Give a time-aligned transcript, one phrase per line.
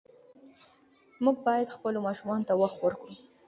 [1.23, 3.11] موږ باید خپلو ماشومانو ته وخت ورکړو.